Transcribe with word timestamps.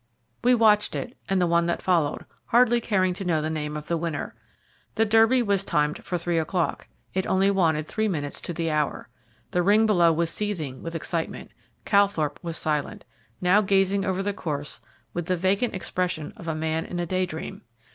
We 0.43 0.55
watched 0.55 0.95
it, 0.95 1.15
and 1.29 1.39
the 1.39 1.45
one 1.45 1.67
that 1.67 1.79
followed, 1.79 2.25
hardly 2.45 2.81
caring 2.81 3.13
to 3.13 3.23
know 3.23 3.39
the 3.39 3.51
name 3.51 3.77
of 3.77 3.85
the 3.85 3.97
winner. 3.97 4.33
The 4.95 5.05
Derby 5.05 5.43
was 5.43 5.63
timed 5.63 6.03
for 6.03 6.17
three 6.17 6.39
o'clock 6.39 6.87
it 7.13 7.27
only 7.27 7.51
wanted 7.51 7.87
three 7.87 8.07
minutes 8.07 8.41
to 8.41 8.51
the 8.55 8.71
hour. 8.71 9.09
The 9.51 9.61
ring 9.61 9.85
below 9.85 10.11
was 10.11 10.31
seething 10.31 10.81
with 10.81 10.95
excitement, 10.95 11.51
Calthorpe 11.85 12.39
was 12.41 12.57
silent, 12.57 13.05
now 13.41 13.61
gazing 13.61 14.03
over 14.03 14.23
the 14.23 14.33
course 14.33 14.81
with 15.13 15.27
the 15.27 15.37
vacant 15.37 15.75
expression 15.75 16.33
of 16.35 16.47
a 16.47 16.55
man 16.55 16.83
in 16.83 16.99
a 16.99 17.05
day 17.05 17.27
dream. 17.27 17.61